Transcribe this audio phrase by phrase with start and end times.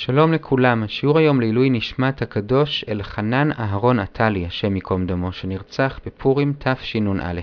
[0.00, 6.52] שלום לכולם, שיעור היום לעילוי נשמת הקדוש אלחנן אהרון עטלי, השם ייקום דמו, שנרצח בפורים
[6.58, 7.40] תשנ"א.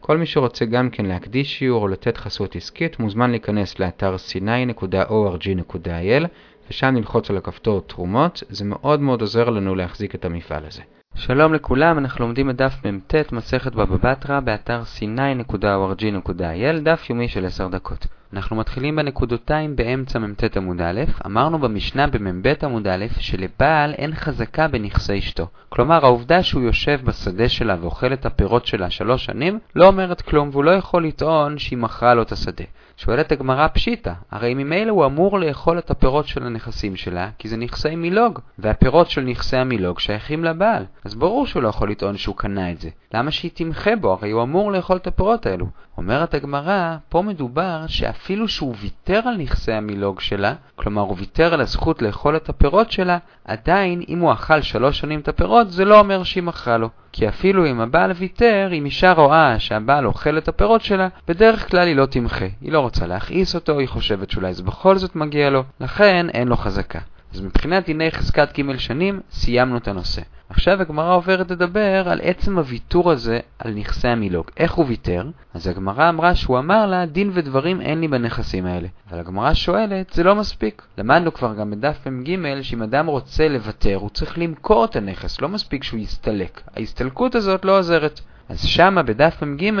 [0.00, 6.26] כל מי שרוצה גם כן להקדיש שיעור או לתת חסות עסקית מוזמן להיכנס לאתר sinai.org.il
[6.70, 10.82] ושם ללחוץ על הכפתור תרומות, זה מאוד מאוד עוזר לנו להחזיק את המפעל הזה.
[11.14, 17.46] שלום לכולם, אנחנו לומדים את דף מ"ט מסכת בבא בתרא באתר sinai.org.il, דף יומי של
[17.46, 18.06] 10 דקות.
[18.32, 24.68] אנחנו מתחילים בנקודותיים באמצע מ"ט עמוד א', אמרנו במשנה במ"ב עמוד א' שלבעל אין חזקה
[24.68, 25.46] בנכסי אשתו.
[25.68, 30.48] כלומר, העובדה שהוא יושב בשדה שלה ואוכל את הפירות שלה שלוש שנים, לא אומרת כלום,
[30.52, 32.64] והוא לא יכול לטעון שהיא מכרה לו את השדה.
[32.96, 37.56] שואלת הגמרא פשיטא, הרי ממילא הוא אמור לאכול את הפירות של הנכסים שלה, כי זה
[37.56, 40.84] נכסי מילוג, והפירות של נכסי המילוג שייכים לבעל.
[41.04, 42.88] אז ברור שהוא לא יכול לטעון שהוא קנה את זה.
[43.14, 44.12] למה שהיא תמחה בו?
[44.12, 45.66] הרי הוא אמור לאכול את הפירות האלו.
[45.98, 47.86] אומרת הגמרא, פה מדובר
[48.18, 52.90] שאפילו שהוא ויתר על נכסי המילוג שלה, כלומר הוא ויתר על הזכות לאכול את הפירות
[52.90, 56.88] שלה, עדיין אם הוא אכל שלוש שנים את הפירות, זה לא אומר שהיא מכרה לו.
[57.12, 61.86] כי אפילו אם הבעל ויתר, אם אישה רואה שהבעל אוכל את הפירות שלה, בדרך כלל
[61.86, 62.46] היא לא תמחה.
[62.60, 66.48] היא לא רוצה להכעיס אותו, היא חושבת שאולי זה בכל זאת מגיע לו, לכן אין
[66.48, 67.00] לו חזקה.
[67.34, 70.22] אז מבחינת דיני חזקת ג' שנים, סיימנו את הנושא.
[70.50, 74.50] עכשיו הגמרא עוברת לדבר על עצם הוויתור הזה על נכסי המילוג.
[74.56, 75.26] איך הוא ויתר?
[75.54, 78.88] אז הגמרא אמרה שהוא אמר לה, דין ודברים אין לי בנכסים האלה.
[79.10, 80.82] אבל הגמרא שואלת, זה לא מספיק.
[80.98, 85.48] למדנו כבר גם בדף מ"ג שאם אדם רוצה לוותר, הוא צריך למכור את הנכס, לא
[85.48, 86.60] מספיק שהוא יסתלק.
[86.76, 88.20] ההסתלקות הזאת לא עוזרת.
[88.48, 89.72] אז שמה בדף מ"ג,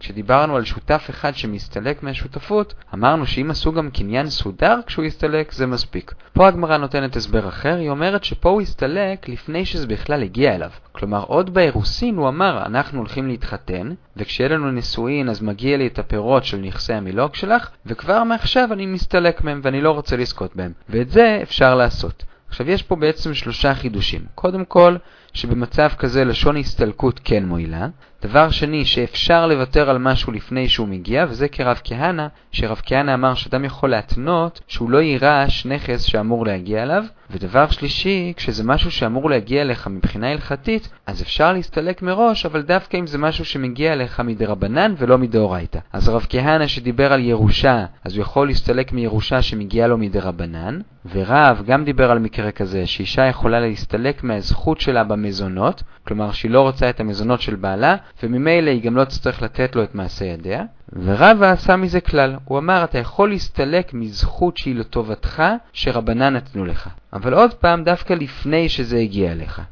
[0.00, 5.66] כשדיברנו על שותף אחד שמסתלק מהשותפות, אמרנו שאם עשו גם קניין סודר כשהוא יסתלק, זה
[5.66, 6.14] מספיק.
[6.32, 10.70] פה הגמרא נותנת הסבר אחר, היא אומרת שפה הוא הסתלק לפני שזה בכלל הגיע אליו.
[10.92, 15.98] כלומר, עוד באירוסין הוא אמר, אנחנו הולכים להתחתן, וכשיהיה לנו נישואין אז מגיע לי את
[15.98, 20.72] הפירות של נכסי המילוג שלך, וכבר מעכשיו אני מסתלק מהם ואני לא רוצה לזכות בהם.
[20.88, 22.24] ואת זה אפשר לעשות.
[22.48, 24.20] עכשיו יש פה בעצם שלושה חידושים.
[24.34, 24.96] קודם כל,
[25.32, 27.88] שבמצב כזה לשון הסתלקות כן מועילה.
[28.22, 33.34] דבר שני, שאפשר לוותר על משהו לפני שהוא מגיע, וזה כרב כהנא, שרב כהנא אמר
[33.34, 37.04] שאדם יכול להתנות שהוא לא יירש נכס שאמור להגיע אליו.
[37.30, 42.96] ודבר שלישי, כשזה משהו שאמור להגיע אליך מבחינה הלכתית, אז אפשר להסתלק מראש, אבל דווקא
[42.96, 45.78] אם זה משהו שמגיע אליך מדרבנן ולא מדאורייתא.
[45.92, 50.80] אז רב כהנא שדיבר על ירושה, אז הוא יכול להסתלק מירושה שמגיעה לו מדרבנן,
[51.12, 56.60] ורב גם דיבר על מקרה כזה, שאישה יכולה להסתלק מהזכות שלה במזונות, כלומר שהיא לא
[56.60, 60.62] רוצה את המזונות של בעלה, וממילא היא גם לא תצטרך לתת לו את מעשה ידיה.
[60.92, 65.42] ורבא עשה מזה כלל, הוא אמר אתה יכול להסתלק מזכות שהיא לטובתך,
[65.72, 66.88] שרבנן נתנו לך.
[67.12, 69.62] אבל עוד פעם, דווקא לפני שזה הגיע אליך.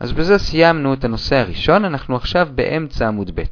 [0.00, 3.42] אז בזה סיימנו את הנושא הראשון, אנחנו עכשיו באמצע עמוד ב'.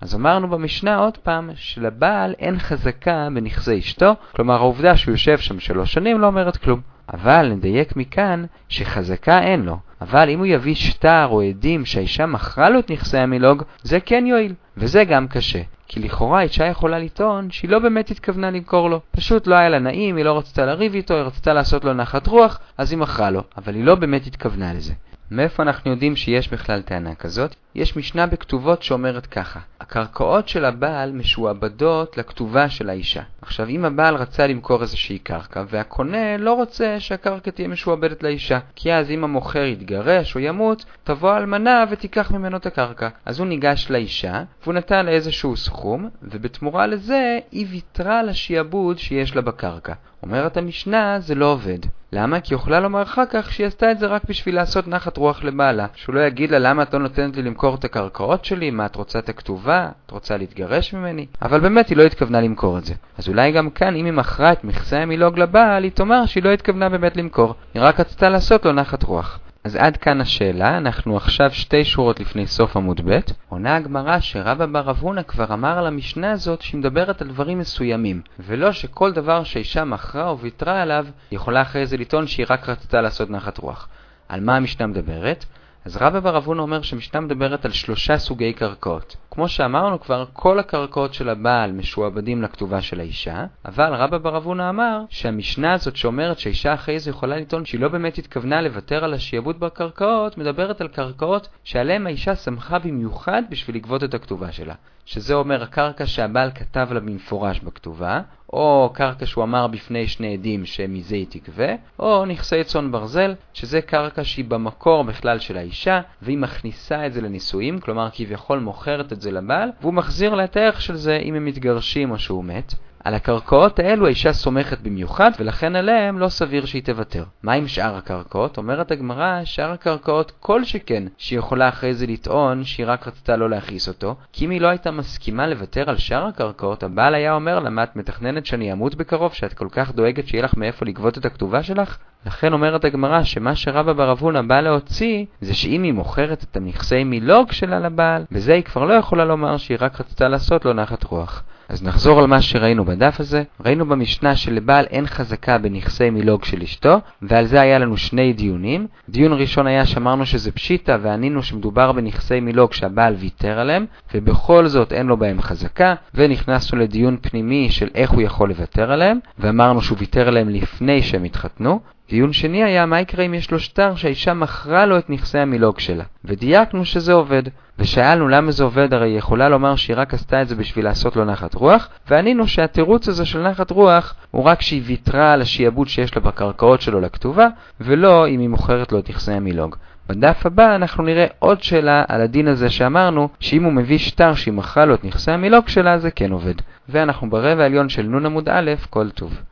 [0.00, 5.60] אז אמרנו במשנה עוד פעם שלבעל אין חזקה בנכסי אשתו, כלומר העובדה שהוא יושב שם
[5.60, 6.80] שלוש שנים לא אומרת כלום.
[7.12, 12.70] אבל נדייק מכאן שחזקה אין לו, אבל אם הוא יביא שטר או עדים שהאישה מכרה
[12.70, 15.62] לו את נכסי המילוג, זה כן יועיל, וזה גם קשה.
[15.88, 19.00] כי לכאורה אישה יכולה לטעון שהיא לא באמת התכוונה למכור לו.
[19.10, 22.26] פשוט לא היה לה נעים, היא לא רצתה לריב איתו, היא רצתה לעשות לו נחת
[22.26, 24.92] רוח, אז היא מכרה לו, אבל היא לא באמת התכוונה לזה.
[25.32, 27.54] מאיפה אנחנו יודעים שיש בכלל טענה כזאת?
[27.74, 33.22] יש משנה בכתובות שאומרת ככה: הקרקעות של הבעל משועבדות לכתובה של האישה.
[33.42, 38.92] עכשיו, אם הבעל רצה למכור איזושהי קרקע, והקונה לא רוצה שהקרקע תהיה משועבדת לאישה, כי
[38.92, 43.08] אז אם המוכר יתגרש או ימות, תבוא האלמנה ותיקח ממנו את הקרקע.
[43.24, 48.98] אז הוא ניגש לאישה, והוא נתן לה איזשהו סכום, ובתמורה לזה היא ויתרה על השיעבוד
[48.98, 49.92] שיש לה בקרקע.
[50.22, 51.78] אומרת המשנה, זה לא עובד.
[52.14, 52.40] למה?
[52.40, 55.86] כי יכולה לומר אחר כך שהיא עשתה את זה רק בשביל לעשות נחת רוח לבעלה.
[55.94, 58.96] שהוא לא יגיד לה למה את לא נותנת לי למכור את הקרקעות שלי, מה את
[58.96, 59.88] רוצה את הכתובה?
[60.06, 61.26] את רוצה להתגרש ממני?
[61.42, 62.94] אבל באמת היא לא התכוונה למכור את זה.
[63.18, 66.52] אז אולי גם כאן אם היא מכרה את מכסה המילוג לבעל, היא תאמר שהיא לא
[66.52, 67.54] התכוונה באמת למכור.
[67.74, 69.38] היא רק רצתה לעשות לו נחת רוח.
[69.64, 73.18] אז עד כאן השאלה, אנחנו עכשיו שתי שורות לפני סוף עמוד ב',
[73.48, 78.22] עונה הגמרא שרבא בר אבונה כבר אמר על המשנה הזאת שהיא מדברת על דברים מסוימים,
[78.38, 83.00] ולא שכל דבר שאישה מכרה או ויתרה עליו, יכולה אחרי זה לטעון שהיא רק רצתה
[83.00, 83.88] לעשות נחת רוח.
[84.28, 85.44] על מה המשנה מדברת?
[85.84, 89.16] אז רבא בר אבונה אומר שמשנה מדברת על שלושה סוגי קרקעות.
[89.30, 94.70] כמו שאמרנו כבר, כל הקרקעות של הבעל משועבדים לכתובה של האישה, אבל רבא בר אבונה
[94.70, 99.14] אמר שהמשנה הזאת שאומרת שהאישה אחרי זה יכולה לטעון שהיא לא באמת התכוונה לוותר על
[99.14, 104.74] השיעבוד בקרקעות, מדברת על קרקעות שעליהן האישה שמחה במיוחד בשביל לגבות את הכתובה שלה.
[105.04, 108.20] שזה אומר הקרקע שהבעל כתב לה במפורש בכתובה,
[108.52, 113.80] או קרקע שהוא אמר בפני שני עדים שמזה היא תגבה, או נכסי צאן ברזל, שזה
[113.80, 119.20] קרקע שהיא במקור בכלל של האישה, והיא מכניסה את זה לנישואים, כלומר כביכול מוכרת את
[119.20, 122.74] זה לבעל, והוא מחזיר לה את הערך של זה אם הם מתגרשים או שהוא מת.
[123.04, 127.24] על הקרקעות האלו האישה סומכת במיוחד, ולכן עליהם לא סביר שהיא תוותר.
[127.42, 128.58] מה עם שאר הקרקעות?
[128.58, 133.50] אומרת הגמרא, שאר הקרקעות כל שכן, שהיא יכולה אחרי זה לטעון שהיא רק רצתה לא
[133.50, 137.60] להכעיס אותו, כי אם היא לא הייתה מסכימה לוותר על שאר הקרקעות, הבעל היה אומר
[137.60, 141.18] לה, מה את מתכננת שאני אמות בקרוב, שאת כל כך דואגת שיהיה לך מאיפה לגבות
[141.18, 141.98] את הכתובה שלך?
[142.26, 147.04] לכן אומרת הגמרא שמה שרבא בר אבונה בא להוציא זה שאם היא מוכרת את הנכסי
[147.04, 151.04] מילוג שלה לבעל, בזה היא כבר לא יכולה לומר שהיא רק רצתה לעשות לו נחת
[151.04, 151.42] רוח.
[151.72, 153.42] אז נחזור על מה שראינו בדף הזה.
[153.64, 158.86] ראינו במשנה שלבעל אין חזקה בנכסי מילוג של אשתו, ועל זה היה לנו שני דיונים.
[159.08, 164.92] דיון ראשון היה שאמרנו שזה פשיטה וענינו שמדובר בנכסי מילוג שהבעל ויתר עליהם, ובכל זאת
[164.92, 169.98] אין לו בהם חזקה, ונכנסנו לדיון פנימי של איך הוא יכול לוותר עליהם, ואמרנו שהוא
[169.98, 171.80] ויתר עליהם לפני שהם התחתנו.
[172.12, 175.78] דיון שני היה מה יקרה אם יש לו שטר שהאישה מכרה לו את נכסי המילוג
[175.80, 177.42] שלה, ודייקנו שזה עובד.
[177.78, 181.16] ושאלנו למה זה עובד, הרי היא יכולה לומר שהיא רק עשתה את זה בשביל לעשות
[181.16, 185.88] לו נחת רוח, וענינו שהתירוץ הזה של נחת רוח הוא רק שהיא ויתרה על השיעבוד
[185.88, 187.48] שיש לה בקרקעות שלו לכתובה,
[187.80, 189.76] ולא אם היא מוכרת לו את נכסי המילוג.
[190.08, 194.54] בדף הבא אנחנו נראה עוד שאלה על הדין הזה שאמרנו, שאם הוא מביא שטר שהיא
[194.54, 196.54] מכרה לו את נכסי המילוג שלה, זה כן עובד.
[196.88, 199.42] ואנחנו ברבע העליון של נ' עמוד א', כל טוב.